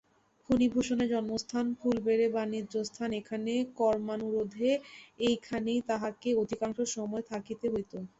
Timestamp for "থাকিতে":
7.31-7.65